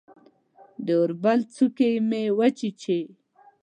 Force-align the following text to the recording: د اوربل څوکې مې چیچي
د 0.85 0.87
اوربل 1.01 1.39
څوکې 1.53 1.91
مې 2.07 2.21
چیچي 2.57 3.01